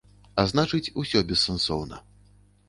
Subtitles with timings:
[0.43, 2.01] А значыць, усё бессэнсоўна.